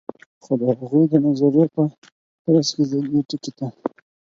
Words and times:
خو 0.43 0.51
د 0.59 0.61
هغوي 0.79 1.03
د 1.11 1.13
نظریو 1.25 1.73
په 1.75 1.81
ترڅ 2.43 2.67
کی 2.75 2.83
زه 2.89 2.97
دې 3.11 3.21
ټکي 3.29 3.51
ته 3.57 3.67